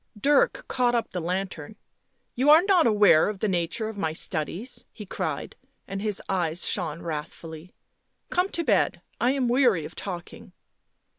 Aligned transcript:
Dirk 0.19 0.67
caught 0.67 0.95
up 0.95 1.11
the 1.11 1.19
lantern. 1.21 1.75
11 1.75 1.77
You 2.33 2.49
are 2.49 2.63
not 2.63 2.87
aware 2.87 3.29
of 3.29 3.37
the 3.37 3.47
nature 3.47 3.87
of 3.87 3.99
my 3.99 4.13
studies," 4.13 4.83
he 4.91 5.05
cried, 5.05 5.55
and 5.87 6.01
his 6.01 6.19
eyes 6.27 6.67
shone 6.67 7.03
wrathfully." 7.03 7.75
Come 8.31 8.49
to 8.49 8.63
bed. 8.63 9.03
I 9.19 9.29
am 9.33 9.47
weary 9.47 9.85
of 9.85 9.93
talking." 9.93 10.53